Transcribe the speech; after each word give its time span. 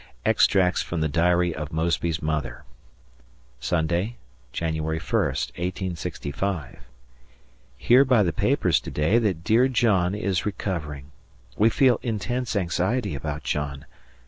[Extracts 0.25 0.81
from 0.81 1.01
the 1.01 1.07
diary 1.07 1.53
of 1.53 1.71
Mosby's 1.71 2.23
mother] 2.23 2.63
Sunday, 3.59 4.17
Jan. 4.51 4.73
1, 4.73 4.83
1865. 4.83 6.79
Hear 7.77 8.03
by 8.05 8.23
the 8.23 8.33
papers 8.33 8.79
to 8.79 8.89
day 8.89 9.19
that 9.19 9.43
dear 9.43 9.67
John 9.67 10.15
is 10.15 10.43
recovering. 10.43 11.11
We 11.55 11.69
feel 11.69 11.99
intense 12.01 12.55
anxiety 12.55 13.13
about 13.13 13.43
John. 13.43 13.85